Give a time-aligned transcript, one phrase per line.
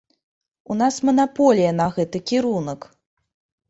[0.71, 2.93] У нас манаполія на гэты кірунак!